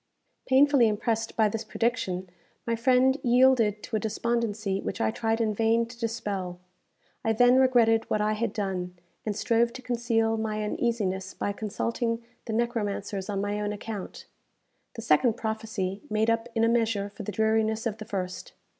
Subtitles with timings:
[0.47, 2.27] Painfully impressed by this prediction,
[2.65, 6.59] my friend yielded to a despondency which I tried in vain to dispel.
[7.23, 12.23] I then regretted what I had done, and strove to conceal my uneasiness by consulting
[12.45, 14.25] the necromancers on my own account.
[14.95, 18.53] The second prophecy made up in a measure for the dreariness of the first.